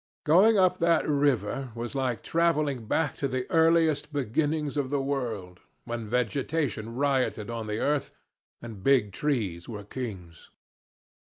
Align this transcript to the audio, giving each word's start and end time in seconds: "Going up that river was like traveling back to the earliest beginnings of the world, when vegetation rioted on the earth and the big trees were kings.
"Going 0.25 0.57
up 0.57 0.79
that 0.79 1.07
river 1.07 1.71
was 1.75 1.93
like 1.93 2.23
traveling 2.23 2.87
back 2.87 3.13
to 3.17 3.27
the 3.27 3.47
earliest 3.51 4.11
beginnings 4.11 4.75
of 4.75 4.89
the 4.89 4.99
world, 4.99 5.59
when 5.85 6.07
vegetation 6.07 6.95
rioted 6.95 7.51
on 7.51 7.67
the 7.67 7.77
earth 7.77 8.11
and 8.63 8.77
the 8.77 8.81
big 8.81 9.13
trees 9.13 9.69
were 9.69 9.83
kings. 9.83 10.49